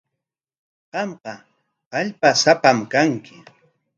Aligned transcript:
Qamqa 0.91 1.33
kallpasapam 1.91 2.79
kanki. 2.91 3.35